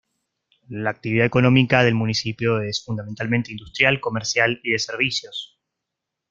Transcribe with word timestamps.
La 0.69 0.89
actividad 0.89 1.27
económica 1.27 1.83
del 1.83 1.93
municipio 1.93 2.59
es 2.59 2.83
fundamentalmente 2.83 3.51
industrial, 3.51 3.99
comercial 4.01 4.59
y 4.63 4.71
de 4.71 4.79
servicios. 4.79 5.59